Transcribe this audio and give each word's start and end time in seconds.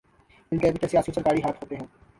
انکے 0.51 0.71
پیچھے 0.71 0.87
سیاسی 0.87 1.11
و 1.11 1.13
سرکاری 1.15 1.41
ہاتھ 1.43 1.63
ہوتے 1.63 1.75
ہیں 1.75 1.85